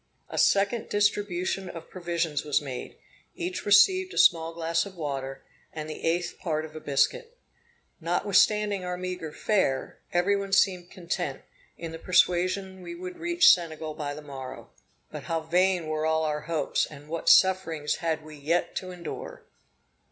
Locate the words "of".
1.69-1.91, 4.83-4.95, 6.65-6.75